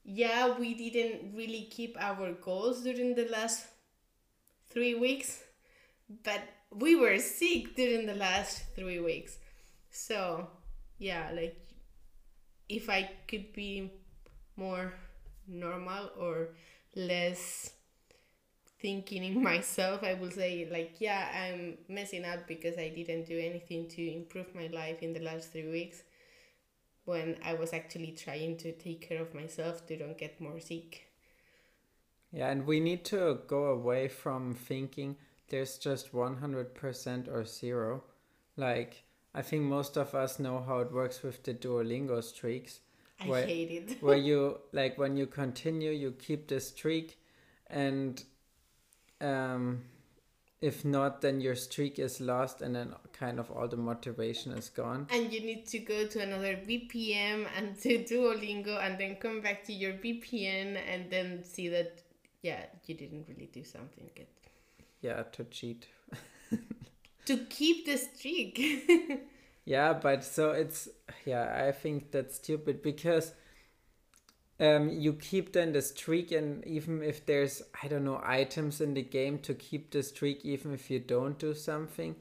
yeah 0.04 0.58
we 0.58 0.74
didn't 0.74 1.36
really 1.36 1.68
keep 1.72 1.96
our 2.00 2.34
goals 2.34 2.82
during 2.84 3.16
the 3.16 3.28
last 3.30 3.66
three 4.70 4.96
weeks 4.96 5.44
but 6.24 6.42
we 6.72 6.96
were 6.96 7.20
sick 7.20 7.76
during 7.76 8.06
the 8.06 8.14
last 8.16 8.64
three 8.76 9.00
weeks. 9.00 9.38
So 9.90 10.48
yeah 11.00 11.32
like 11.34 11.58
if 12.70 12.90
i 12.90 13.10
could 13.28 13.52
be 13.54 13.92
more 14.56 14.94
normal 15.48 16.12
or 16.18 16.50
less 16.96 17.72
thinking 18.80 19.24
in 19.24 19.44
myself 19.52 20.04
i 20.04 20.14
will 20.14 20.32
say 20.32 20.68
like 20.72 20.96
yeah 21.00 21.28
i'm 21.44 21.78
messing 21.90 22.24
up 22.24 22.48
because 22.48 22.78
i 22.78 22.90
didn't 22.90 23.26
do 23.26 23.38
anything 23.38 23.88
to 23.90 24.02
improve 24.14 24.54
my 24.56 24.68
life 24.68 25.02
in 25.02 25.14
the 25.14 25.20
last 25.20 25.52
three 25.52 25.70
weeks 25.70 26.04
when 27.12 27.38
i 27.52 27.54
was 27.54 27.74
actually 27.74 28.12
trying 28.26 28.58
to 28.64 28.72
take 28.86 29.02
care 29.08 29.22
of 29.22 29.34
myself 29.42 29.86
to 29.88 29.98
don't 30.04 30.18
get 30.26 30.40
more 30.42 30.60
sick 30.60 31.08
Yeah, 32.34 32.50
and 32.50 32.66
we 32.66 32.80
need 32.80 33.04
to 33.06 33.40
go 33.48 33.66
away 33.78 34.08
from 34.08 34.54
thinking 34.56 35.18
there's 35.50 35.78
just 35.78 36.14
100% 36.14 37.28
or 37.28 37.44
zero. 37.46 38.04
Like, 38.56 39.04
I 39.36 39.42
think 39.42 39.64
most 39.64 39.98
of 39.98 40.16
us 40.16 40.40
know 40.40 40.62
how 40.66 40.80
it 40.80 40.94
works 40.94 41.24
with 41.24 41.44
the 41.44 41.54
Duolingo 41.54 42.22
streaks. 42.24 42.80
i 43.20 43.28
Where- 43.28 43.46
hate 43.46 43.72
it 43.72 43.98
where 44.02 44.18
you 44.30 44.40
like 44.72 44.98
when 44.98 45.18
you 45.18 45.28
continue 45.28 45.92
you 46.04 46.12
keep 46.28 46.48
the 46.48 46.60
streak 46.60 47.18
and 47.68 48.24
um 49.20 49.84
if 50.62 50.86
not 50.86 51.22
then 51.22 51.42
your 51.42 51.56
streak 51.56 51.98
is 51.98 52.22
lost 52.22 52.62
and 52.62 52.76
then 52.76 52.94
kind 53.14 53.40
of 53.40 53.50
all 53.52 53.68
the 53.68 53.78
motivation 53.78 54.52
is 54.52 54.70
gone. 54.70 55.08
And 55.10 55.34
you 55.34 55.42
need 55.42 55.66
to 55.68 55.80
go 55.80 56.06
to 56.06 56.22
another 56.22 56.56
VPN 56.56 57.48
and 57.58 57.78
to 57.82 58.04
Duolingo 58.04 58.84
and 58.84 59.00
then 59.00 59.16
come 59.16 59.42
back 59.42 59.64
to 59.66 59.74
your 59.74 59.94
VPN 59.94 60.78
and 60.88 61.10
then 61.10 61.44
see 61.44 61.68
that 61.70 62.02
yeah 62.44 62.66
you 62.86 62.96
didn't 62.96 63.26
really 63.28 63.50
do 63.52 63.64
something 63.64 64.10
good. 64.16 64.28
Yeah 65.02 65.24
to 65.24 65.44
cheat. 65.46 65.88
To 67.26 67.38
keep 67.38 67.86
the 67.86 67.98
streak. 67.98 68.60
Yeah 69.66 69.94
but 69.94 70.24
so 70.24 70.52
it's 70.52 70.90
yeah 71.24 71.64
i 71.68 71.72
think 71.72 72.12
that's 72.12 72.36
stupid 72.38 72.82
because 72.82 73.34
um 74.62 74.90
you 74.90 75.14
keep 75.14 75.54
then 75.54 75.74
the 75.74 75.82
streak 75.82 76.32
and 76.32 76.66
even 76.66 77.02
if 77.02 77.26
there's 77.26 77.62
i 77.84 77.88
don't 77.88 78.06
know 78.06 78.22
items 78.24 78.80
in 78.80 78.94
the 78.94 79.02
game 79.02 79.40
to 79.40 79.54
keep 79.54 79.92
the 79.92 80.04
streak 80.04 80.46
even 80.46 80.74
if 80.74 80.90
you 80.90 81.00
don't 81.00 81.40
do 81.40 81.54
something. 81.54 82.16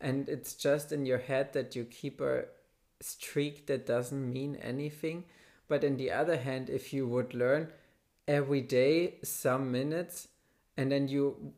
And 0.00 0.28
it's 0.28 0.54
just 0.54 0.92
in 0.92 1.06
your 1.06 1.18
head 1.18 1.54
that 1.54 1.74
you 1.74 1.84
keep 1.84 2.20
a 2.20 2.44
streak 3.00 3.66
that 3.66 3.86
doesn't 3.86 4.32
mean 4.32 4.56
anything. 4.56 5.24
But 5.66 5.82
on 5.82 5.96
the 5.96 6.10
other 6.10 6.36
hand 6.36 6.68
if 6.68 6.92
you 6.92 7.06
would 7.08 7.32
learn 7.32 7.68
every 8.28 8.60
day 8.60 9.14
some 9.22 9.70
minutes 9.72 10.28
and 10.76 10.90
then 10.92 11.08
you 11.08 11.52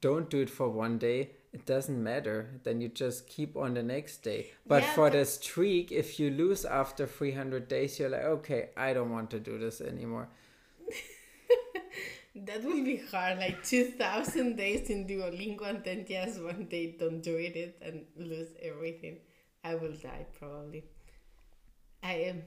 don't 0.00 0.30
do 0.30 0.40
it 0.40 0.50
for 0.50 0.68
one 0.68 0.98
day 0.98 1.30
it 1.52 1.66
doesn't 1.66 2.02
matter 2.02 2.60
then 2.64 2.80
you 2.80 2.88
just 2.88 3.26
keep 3.28 3.56
on 3.56 3.74
the 3.74 3.82
next 3.82 4.18
day. 4.22 4.50
But 4.66 4.82
Yeah, 4.82 4.94
for 4.94 5.10
but- 5.10 5.18
the 5.18 5.24
streak 5.26 5.92
if 5.92 6.18
you 6.20 6.30
lose 6.30 6.64
after 6.64 7.06
300 7.06 7.68
days 7.68 7.98
you're 7.98 8.08
like 8.10 8.24
okay 8.24 8.70
i 8.76 8.92
don't 8.92 9.10
want 9.10 9.30
to 9.30 9.40
do 9.40 9.58
this 9.58 9.80
anymore. 9.80 10.28
That 12.34 12.64
will 12.64 12.82
be 12.82 12.96
hard 12.96 13.38
like 13.38 13.62
2000 13.62 14.56
days 14.62 14.88
in 14.88 15.06
Duolingo 15.06 15.68
and 15.68 15.84
then 15.84 16.06
just 16.08 16.42
one 16.42 16.64
day 16.66 16.96
don't 16.98 17.20
do 17.20 17.36
it 17.36 17.76
and 17.82 18.06
lose 18.16 18.48
everything. 18.62 19.18
I 19.62 19.74
will 19.74 19.92
die 19.92 20.26
probably. 20.38 20.84
I 22.02 22.14
am 22.30 22.42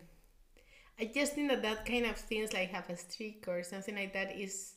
I 0.99 1.05
just 1.13 1.33
think 1.33 1.49
that 1.49 1.61
that 1.61 1.85
kind 1.85 2.05
of 2.05 2.15
things 2.17 2.53
like 2.53 2.69
have 2.71 2.89
a 2.89 2.95
streak 2.97 3.45
or 3.47 3.63
something 3.63 3.95
like 3.95 4.13
that 4.13 4.35
is 4.37 4.74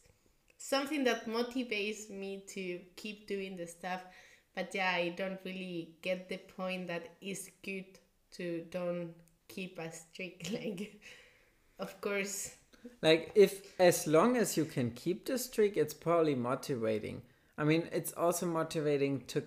something 0.58 1.04
that 1.04 1.26
motivates 1.26 2.10
me 2.10 2.44
to 2.46 2.80
keep 2.96 3.26
doing 3.26 3.56
the 3.56 3.66
stuff 3.66 4.02
but 4.54 4.74
yeah 4.74 4.90
i 4.90 5.08
don't 5.16 5.40
really 5.44 5.96
get 6.02 6.28
the 6.28 6.36
point 6.56 6.86
that 6.86 7.16
it's 7.20 7.48
good 7.62 7.86
to 8.30 8.64
don't 8.70 9.14
keep 9.48 9.78
a 9.78 9.90
streak 9.90 10.50
like 10.52 11.00
of 11.78 12.00
course. 12.00 12.54
Like 13.02 13.32
if 13.34 13.78
as 13.80 14.06
long 14.06 14.36
as 14.36 14.56
you 14.56 14.64
can 14.64 14.90
keep 14.90 15.26
the 15.26 15.38
streak 15.38 15.76
it's 15.76 15.94
probably 15.94 16.34
motivating. 16.34 17.22
I 17.56 17.64
mean 17.64 17.88
it's 17.92 18.12
also 18.12 18.46
motivating 18.46 19.24
to 19.28 19.42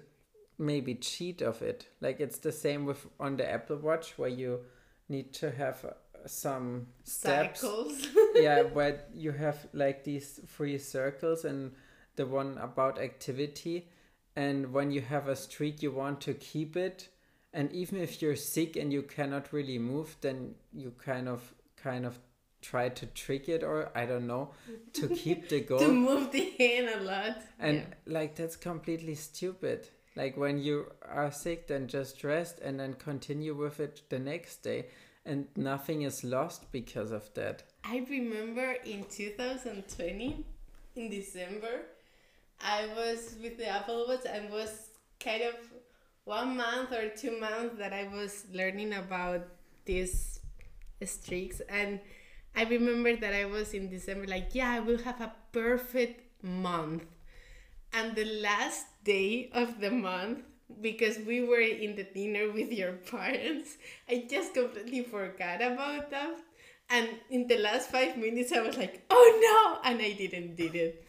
maybe 0.57 0.95
cheat 0.95 1.41
of 1.41 1.61
it. 1.61 1.87
Like 2.01 2.19
it's 2.19 2.39
the 2.39 2.51
same 2.51 2.85
with 2.85 3.05
on 3.19 3.37
the 3.37 3.49
apple 3.49 3.77
watch 3.77 4.17
where 4.17 4.29
you 4.29 4.61
need 5.09 5.33
to 5.35 5.51
have 5.51 5.85
some 6.25 6.87
steps. 7.03 7.61
Cycles. 7.61 8.07
Yeah 8.35 8.61
where 8.73 9.01
you 9.13 9.31
have 9.31 9.67
like 9.73 10.03
these 10.03 10.39
three 10.47 10.77
circles 10.77 11.45
and 11.45 11.73
the 12.15 12.25
one 12.25 12.57
about 12.57 12.99
activity. 12.99 13.89
And 14.35 14.73
when 14.73 14.91
you 14.91 15.01
have 15.01 15.27
a 15.27 15.35
streak 15.35 15.81
you 15.81 15.91
want 15.91 16.21
to 16.21 16.33
keep 16.33 16.75
it. 16.77 17.09
And 17.53 17.71
even 17.73 17.99
if 17.99 18.21
you're 18.21 18.37
sick 18.37 18.77
and 18.77 18.93
you 18.93 19.01
cannot 19.01 19.51
really 19.51 19.77
move 19.77 20.15
then 20.21 20.55
you 20.73 20.93
kind 21.03 21.27
of 21.27 21.53
kind 21.75 22.05
of 22.05 22.17
try 22.61 22.87
to 22.89 23.07
trick 23.07 23.49
it 23.49 23.63
or 23.63 23.89
i 23.95 24.05
don't 24.05 24.27
know 24.27 24.51
to 24.93 25.07
keep 25.07 25.49
the 25.49 25.59
goal. 25.69 25.79
to 25.79 25.91
move 25.91 26.31
the 26.31 26.53
hand 26.59 26.89
a 26.95 27.03
lot. 27.03 27.37
And 27.59 27.77
yeah. 27.77 27.83
like 28.05 28.35
that's 28.35 28.55
completely 28.55 29.15
stupid. 29.15 29.89
Like 30.15 30.37
when 30.37 30.57
you 30.57 30.91
are 31.07 31.31
sick 31.31 31.67
then 31.67 31.87
just 31.87 32.23
rest 32.23 32.59
and 32.59 32.79
then 32.79 32.93
continue 32.93 33.55
with 33.55 33.79
it 33.79 34.01
the 34.09 34.19
next 34.19 34.57
day 34.57 34.87
and 35.25 35.47
nothing 35.55 36.01
is 36.01 36.23
lost 36.23 36.71
because 36.71 37.11
of 37.11 37.33
that 37.33 37.63
I 37.83 38.05
remember 38.09 38.75
in 38.85 39.05
2020, 39.05 40.45
in 40.95 41.09
December, 41.09 41.81
I 42.59 42.87
was 42.95 43.35
with 43.41 43.57
the 43.57 43.67
Apple 43.67 44.05
Watch 44.07 44.25
and 44.31 44.51
was 44.51 44.89
kind 45.19 45.41
of 45.43 45.55
one 46.25 46.55
month 46.57 46.91
or 46.91 47.09
two 47.09 47.39
months 47.39 47.77
that 47.79 47.91
I 47.91 48.07
was 48.07 48.45
learning 48.53 48.93
about 48.93 49.41
these 49.85 50.39
streaks. 51.03 51.61
And 51.69 51.99
I 52.55 52.63
remember 52.65 53.15
that 53.15 53.33
I 53.33 53.45
was 53.45 53.73
in 53.73 53.89
December, 53.89 54.27
like, 54.27 54.53
yeah, 54.53 54.71
I 54.71 54.79
will 54.79 54.99
have 54.99 55.19
a 55.19 55.33
perfect 55.51 56.43
month. 56.43 57.03
And 57.93 58.15
the 58.15 58.25
last 58.25 58.85
day 59.03 59.49
of 59.53 59.81
the 59.81 59.91
month, 59.91 60.43
because 60.81 61.17
we 61.19 61.43
were 61.43 61.59
in 61.61 61.95
the 61.95 62.03
dinner 62.03 62.51
with 62.51 62.71
your 62.71 62.93
parents, 62.93 63.77
I 64.09 64.25
just 64.29 64.53
completely 64.53 65.03
forgot 65.03 65.61
about 65.61 66.09
that. 66.11 66.37
And 66.89 67.09
in 67.29 67.47
the 67.47 67.57
last 67.57 67.89
five 67.89 68.17
minutes, 68.17 68.51
I 68.51 68.59
was 68.61 68.77
like, 68.77 69.05
oh 69.09 69.27
no! 69.83 69.89
And 69.89 70.01
I 70.01 70.11
didn't 70.13 70.55
did 70.55 70.75
it. 70.75 71.05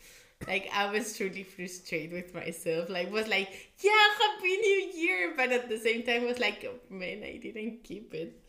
Like, 0.47 0.69
I 0.75 0.91
was 0.91 1.17
truly 1.17 1.45
frustrated 1.45 2.13
with 2.13 2.35
myself. 2.35 2.89
Like, 2.89 3.13
was 3.13 3.29
like, 3.29 3.49
yeah, 3.81 4.07
Happy 4.21 4.57
New 4.57 4.91
Year! 4.95 5.35
But 5.37 5.53
at 5.53 5.69
the 5.69 5.79
same 5.79 6.03
time, 6.05 6.25
was 6.27 6.39
like, 6.41 6.65
oh, 6.69 6.79
man, 6.95 7.23
I 7.25 7.37
didn't 7.39 7.85
keep 7.85 8.15
it. 8.15 8.41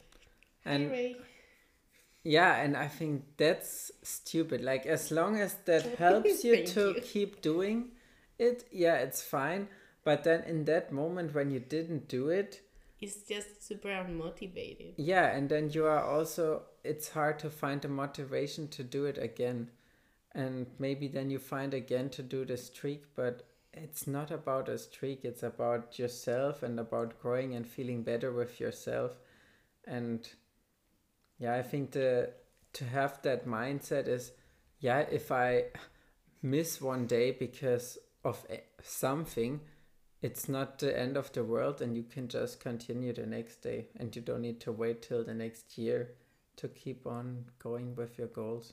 and 0.65 0.91
Anyway, 0.91 1.15
Yeah, 2.24 2.55
and 2.55 2.77
I 2.77 2.88
think 2.88 3.24
that's 3.38 3.91
stupid. 4.03 4.62
Like 4.63 4.86
as 4.86 5.12
long 5.12 5.38
as 5.39 5.55
that 5.65 5.86
helps 5.98 6.43
you 6.43 6.65
to 6.67 6.96
you. 6.96 7.01
keep 7.01 7.41
doing 7.41 7.91
it, 8.39 8.65
yeah, 8.72 8.96
it's 8.96 9.22
fine. 9.22 9.67
But 10.03 10.24
then 10.24 10.43
in 10.43 10.65
that 10.65 10.91
moment 10.91 11.33
when 11.33 11.51
you 11.51 11.60
didn't 11.60 12.07
do 12.07 12.29
it, 12.29 12.62
it's 13.00 13.24
just 13.27 13.67
super 13.67 13.89
unmotivated. 13.89 14.93
yeah, 14.98 15.36
and 15.36 15.50
then 15.50 15.69
you 15.69 15.86
are 15.86 16.03
also 16.03 16.63
it's 16.83 17.10
hard 17.10 17.39
to 17.39 17.50
find 17.50 17.81
the 17.81 17.89
motivation 17.89 18.67
to 18.69 18.83
do 18.83 19.05
it 19.05 19.17
again. 19.17 19.69
And 20.33 20.67
maybe 20.79 21.07
then 21.07 21.29
you 21.29 21.39
find 21.39 21.74
again 21.74 22.10
to 22.12 22.24
do 22.24 22.43
the 22.45 22.57
streak, 22.57 23.03
but 23.15 23.43
it's 23.74 24.07
not 24.07 24.31
about 24.31 24.69
a 24.69 24.77
streak, 24.77 25.25
it's 25.25 25.43
about 25.43 26.00
yourself 26.00 26.63
and 26.63 26.79
about 26.79 27.22
growing 27.22 27.55
and 27.55 27.67
feeling 27.67 28.03
better 28.03 28.31
with 28.31 28.60
yourself. 28.60 29.17
And 29.86 30.27
yeah, 31.39 31.55
I 31.55 31.62
think 31.62 31.91
the 31.91 32.31
to 32.74 32.86
have 32.86 33.22
that 33.24 33.45
mindset 33.45 34.07
is 34.07 34.31
yeah, 34.79 35.00
if 35.00 35.31
I 35.31 35.65
miss 36.41 36.81
one 36.81 37.07
day 37.07 37.31
because 37.31 37.98
of 38.24 38.45
something, 38.81 39.62
it's 40.24 40.48
not 40.48 40.80
the 40.80 40.98
end 40.98 41.18
of 41.18 41.32
the 41.34 41.44
world 41.44 41.82
and 41.82 41.98
you 41.98 42.03
can 42.03 42.30
just 42.30 42.62
continue 42.62 43.12
the 43.12 43.25
next 43.25 43.58
day 43.58 43.88
and 44.00 44.15
you 44.15 44.22
don't 44.22 44.42
need 44.42 44.62
to 44.62 44.72
wait 44.72 45.01
till 45.01 45.22
the 45.22 45.34
next 45.34 45.77
year 45.77 46.12
to 46.56 46.70
keep 46.70 47.06
on 47.06 47.44
going 47.60 47.94
with 47.94 48.18
your 48.18 48.27
goals. 48.27 48.72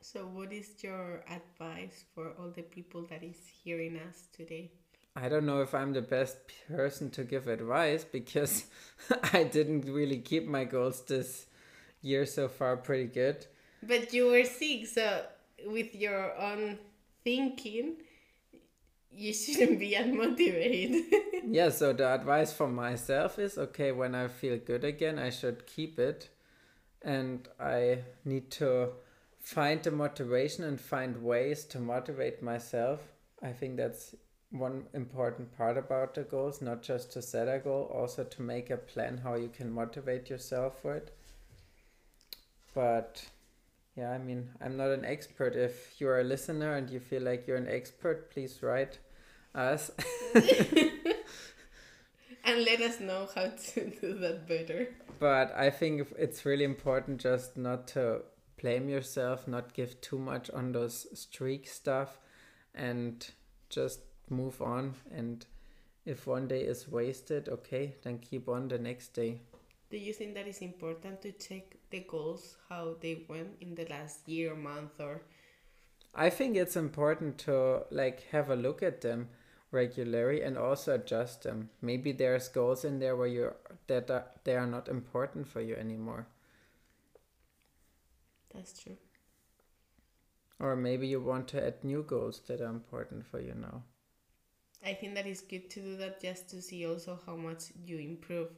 So, 0.00 0.20
what 0.20 0.50
is 0.50 0.82
your 0.82 1.22
advice 1.28 2.04
for 2.14 2.32
all 2.38 2.48
the 2.48 2.62
people 2.62 3.02
that 3.10 3.22
is 3.22 3.36
hearing 3.62 3.98
us 3.98 4.28
today? 4.32 4.70
I 5.14 5.28
don't 5.28 5.44
know 5.44 5.60
if 5.60 5.74
I'm 5.74 5.92
the 5.92 6.00
best 6.00 6.38
person 6.68 7.10
to 7.10 7.24
give 7.24 7.46
advice 7.46 8.04
because 8.04 8.64
I 9.34 9.44
didn't 9.44 9.84
really 9.84 10.18
keep 10.18 10.46
my 10.46 10.64
goals 10.64 11.02
this 11.02 11.44
year 12.00 12.24
so 12.24 12.48
far 12.48 12.78
pretty 12.78 13.08
good. 13.08 13.46
But 13.82 14.14
you 14.14 14.28
were 14.28 14.44
sick, 14.44 14.86
so 14.86 15.26
with 15.66 15.94
your 15.94 16.34
own 16.40 16.78
thinking, 17.22 17.96
you 19.12 19.32
shouldn't 19.32 19.78
be 19.78 19.92
unmotivated. 19.92 21.04
yeah, 21.50 21.68
so 21.70 21.92
the 21.92 22.08
advice 22.08 22.52
for 22.52 22.68
myself 22.68 23.38
is 23.38 23.58
okay, 23.58 23.92
when 23.92 24.14
I 24.14 24.28
feel 24.28 24.58
good 24.58 24.84
again, 24.84 25.18
I 25.18 25.30
should 25.30 25.66
keep 25.66 25.98
it. 25.98 26.28
And 27.02 27.48
I 27.58 28.00
need 28.24 28.50
to 28.52 28.90
find 29.40 29.82
the 29.82 29.90
motivation 29.90 30.64
and 30.64 30.80
find 30.80 31.22
ways 31.22 31.64
to 31.66 31.78
motivate 31.78 32.42
myself. 32.42 33.00
I 33.42 33.52
think 33.52 33.76
that's 33.76 34.14
one 34.50 34.86
important 34.92 35.56
part 35.56 35.78
about 35.78 36.14
the 36.14 36.22
goals, 36.22 36.60
not 36.60 36.82
just 36.82 37.12
to 37.12 37.22
set 37.22 37.48
a 37.48 37.58
goal, 37.58 37.90
also 37.94 38.24
to 38.24 38.42
make 38.42 38.70
a 38.70 38.76
plan 38.76 39.18
how 39.18 39.34
you 39.34 39.48
can 39.48 39.72
motivate 39.72 40.28
yourself 40.28 40.82
for 40.82 40.94
it. 40.96 41.16
But 42.74 43.24
yeah, 44.00 44.12
I 44.12 44.18
mean, 44.18 44.48
I'm 44.62 44.78
not 44.78 44.88
an 44.88 45.04
expert. 45.04 45.54
If 45.54 46.00
you're 46.00 46.20
a 46.20 46.24
listener 46.24 46.74
and 46.74 46.88
you 46.88 47.00
feel 47.00 47.20
like 47.22 47.46
you're 47.46 47.58
an 47.58 47.68
expert, 47.68 48.30
please 48.30 48.62
write 48.62 48.98
us. 49.54 49.90
and 50.34 50.44
let 52.64 52.80
us 52.80 52.98
know 52.98 53.28
how 53.34 53.48
to 53.48 53.90
do 54.00 54.14
that 54.14 54.48
better. 54.48 54.88
But 55.18 55.54
I 55.54 55.68
think 55.68 56.08
it's 56.18 56.46
really 56.46 56.64
important 56.64 57.20
just 57.20 57.58
not 57.58 57.88
to 57.88 58.22
blame 58.58 58.88
yourself, 58.88 59.46
not 59.46 59.74
give 59.74 60.00
too 60.00 60.18
much 60.18 60.50
on 60.50 60.72
those 60.72 61.06
streak 61.12 61.68
stuff, 61.68 62.18
and 62.74 63.30
just 63.68 64.00
move 64.30 64.62
on. 64.62 64.94
And 65.14 65.44
if 66.06 66.26
one 66.26 66.48
day 66.48 66.62
is 66.62 66.88
wasted, 66.88 67.50
okay, 67.50 67.96
then 68.02 68.18
keep 68.18 68.48
on 68.48 68.68
the 68.68 68.78
next 68.78 69.08
day. 69.08 69.42
Do 69.90 69.98
you 69.98 70.12
think 70.12 70.34
that 70.34 70.46
it's 70.46 70.60
important 70.62 71.20
to 71.22 71.32
check 71.32 71.76
the 71.90 72.00
goals, 72.08 72.56
how 72.68 72.94
they 73.00 73.24
went 73.28 73.56
in 73.60 73.74
the 73.74 73.86
last 73.86 74.28
year, 74.28 74.54
month, 74.54 75.00
or? 75.00 75.22
I 76.14 76.30
think 76.30 76.56
it's 76.56 76.76
important 76.76 77.38
to 77.38 77.82
like 77.90 78.28
have 78.30 78.50
a 78.50 78.56
look 78.56 78.82
at 78.82 79.00
them 79.00 79.28
regularly 79.72 80.42
and 80.42 80.56
also 80.56 80.94
adjust 80.94 81.42
them. 81.42 81.70
Maybe 81.82 82.12
there's 82.12 82.48
goals 82.48 82.84
in 82.84 83.00
there 83.00 83.16
where 83.16 83.26
you 83.26 83.52
that 83.88 84.10
are, 84.10 84.26
they 84.44 84.56
are 84.56 84.66
not 84.66 84.88
important 84.88 85.48
for 85.48 85.60
you 85.60 85.74
anymore. 85.74 86.26
That's 88.54 88.80
true. 88.80 88.96
Or 90.58 90.76
maybe 90.76 91.06
you 91.06 91.20
want 91.20 91.48
to 91.48 91.66
add 91.66 91.82
new 91.82 92.02
goals 92.02 92.40
that 92.46 92.60
are 92.60 92.70
important 92.70 93.24
for 93.26 93.40
you 93.40 93.54
now. 93.54 93.82
I 94.84 94.94
think 94.94 95.14
that 95.14 95.26
is 95.26 95.40
good 95.40 95.70
to 95.70 95.80
do 95.80 95.96
that 95.98 96.20
just 96.20 96.48
to 96.50 96.62
see 96.62 96.86
also 96.86 97.18
how 97.26 97.36
much 97.36 97.64
you 97.84 97.98
improve. 97.98 98.48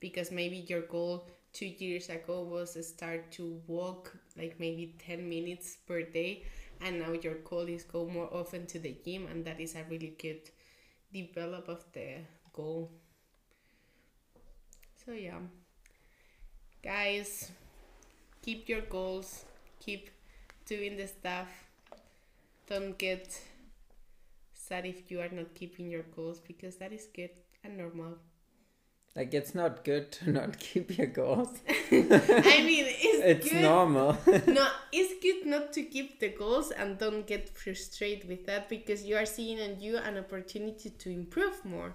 Because 0.00 0.30
maybe 0.30 0.64
your 0.68 0.82
goal 0.82 1.28
two 1.52 1.66
years 1.66 2.08
ago 2.08 2.42
was 2.42 2.74
to 2.74 2.82
start 2.82 3.32
to 3.32 3.60
walk 3.66 4.16
like 4.36 4.60
maybe 4.60 4.94
10 4.98 5.28
minutes 5.28 5.78
per 5.86 6.02
day 6.02 6.44
and 6.80 7.00
now 7.00 7.12
your 7.12 7.34
goal 7.36 7.66
is 7.66 7.82
go 7.82 8.06
more 8.06 8.28
often 8.32 8.66
to 8.66 8.78
the 8.78 8.96
gym 9.04 9.26
and 9.26 9.44
that 9.44 9.60
is 9.60 9.74
a 9.74 9.84
really 9.90 10.14
good 10.20 10.40
develop 11.12 11.68
of 11.68 11.84
the 11.92 12.16
goal. 12.52 12.92
So 15.04 15.12
yeah. 15.12 15.40
Guys 16.82 17.50
keep 18.42 18.68
your 18.68 18.82
goals 18.82 19.44
keep 19.80 20.10
doing 20.66 20.96
the 20.96 21.06
stuff. 21.06 21.48
Don't 22.68 22.98
get 22.98 23.40
sad 24.52 24.84
if 24.84 25.10
you 25.10 25.20
are 25.20 25.30
not 25.30 25.54
keeping 25.54 25.90
your 25.90 26.02
goals 26.14 26.40
because 26.40 26.76
that 26.76 26.92
is 26.92 27.06
good 27.14 27.30
and 27.64 27.78
normal 27.78 28.18
like 29.16 29.34
it's 29.34 29.54
not 29.54 29.84
good 29.84 30.12
to 30.12 30.30
not 30.38 30.58
keep 30.58 30.96
your 30.96 31.06
goals. 31.06 31.58
I 31.68 32.62
mean, 32.64 32.86
it's 32.86 33.44
it's 33.44 33.52
good. 33.52 33.62
normal. 33.62 34.16
no, 34.46 34.68
it's 34.92 35.22
good 35.22 35.46
not 35.46 35.72
to 35.72 35.82
keep 35.82 36.20
the 36.20 36.28
goals 36.28 36.70
and 36.70 36.98
don't 36.98 37.26
get 37.26 37.56
frustrated 37.56 38.28
with 38.28 38.46
that 38.46 38.68
because 38.68 39.04
you 39.04 39.16
are 39.16 39.26
seeing 39.26 39.58
in 39.58 39.80
you 39.80 39.96
an 39.96 40.18
opportunity 40.18 40.90
to 40.90 41.10
improve 41.10 41.64
more. 41.64 41.94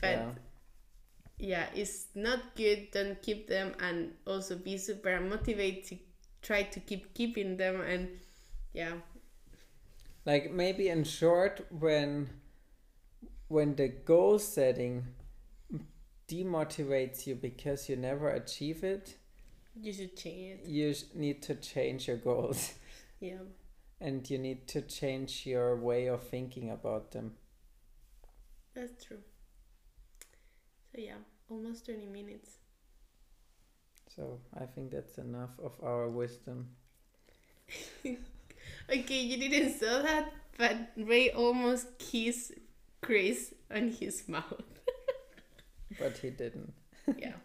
But 0.00 0.10
yeah. 0.10 0.30
yeah, 1.38 1.66
it's 1.74 2.06
not 2.14 2.56
good. 2.56 2.90
Don't 2.92 3.20
keep 3.22 3.48
them 3.48 3.74
and 3.80 4.12
also 4.26 4.56
be 4.56 4.78
super 4.78 5.20
motivated 5.20 5.84
to 5.86 5.98
try 6.42 6.62
to 6.62 6.80
keep 6.80 7.14
keeping 7.14 7.56
them 7.56 7.80
and 7.82 8.08
yeah. 8.72 8.94
Like 10.24 10.52
maybe 10.52 10.88
in 10.88 11.04
short, 11.04 11.66
when 11.70 12.30
when 13.48 13.74
the 13.74 13.88
goal 13.88 14.38
setting 14.38 15.06
demotivates 16.30 17.26
you 17.26 17.34
because 17.34 17.88
you 17.88 17.96
never 17.96 18.30
achieve 18.30 18.84
it, 18.84 19.16
you 19.80 19.92
should 19.92 20.16
change 20.16 20.60
it. 20.60 20.66
You 20.66 20.94
need 21.14 21.42
to 21.42 21.54
change 21.54 22.08
your 22.08 22.16
goals. 22.16 22.74
Yeah. 23.22 23.44
And 24.00 24.28
you 24.30 24.38
need 24.38 24.66
to 24.68 24.80
change 24.80 25.44
your 25.44 25.76
way 25.76 26.06
of 26.06 26.22
thinking 26.22 26.70
about 26.70 27.10
them. 27.10 27.32
That's 28.74 29.04
true. 29.04 29.18
So, 30.90 31.02
yeah, 31.02 31.20
almost 31.50 31.84
20 31.84 32.06
minutes. 32.06 32.48
So, 34.16 34.38
I 34.58 34.64
think 34.64 34.92
that's 34.92 35.18
enough 35.18 35.50
of 35.62 35.72
our 35.82 36.08
wisdom. 36.08 36.70
okay, 38.06 39.20
you 39.20 39.36
didn't 39.36 39.78
say 39.78 40.02
that, 40.02 40.32
but 40.56 40.76
Ray 40.96 41.28
almost 41.32 41.98
kissed 41.98 42.52
Chris 43.02 43.52
on 43.70 43.90
his 43.90 44.26
mouth 44.26 44.69
but 46.00 46.16
he 46.18 46.30
didn't. 46.30 46.72
yeah. 47.16 47.34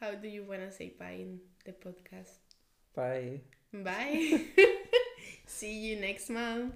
How 0.00 0.12
do 0.12 0.28
you 0.28 0.44
want 0.44 0.60
to 0.60 0.70
say 0.70 0.94
bye 0.98 1.18
in 1.18 1.40
the 1.64 1.72
podcast? 1.72 2.38
Bye. 2.94 3.40
Bye. 3.72 4.44
See 5.46 5.74
you 5.78 6.00
next 6.00 6.30
month. 6.30 6.74